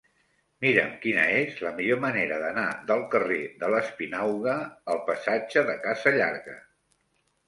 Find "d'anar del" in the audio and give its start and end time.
2.43-3.03